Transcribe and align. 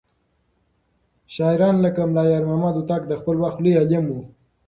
شاعران 1.35 1.75
لکه 1.85 2.01
ملا 2.09 2.23
يارمحمد 2.33 2.73
هوتک 2.77 3.01
د 3.07 3.13
خپل 3.19 3.35
وخت 3.43 3.59
لوى 3.63 3.73
عالم 3.79 4.05
و. 4.13 4.17